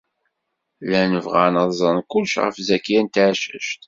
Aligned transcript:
Llan 0.83 1.11
bɣan 1.25 1.55
ad 1.61 1.69
ẓren 1.79 2.01
kullec 2.11 2.33
ɣef 2.43 2.55
Zakiya 2.67 3.01
n 3.01 3.07
Tɛeccact. 3.07 3.71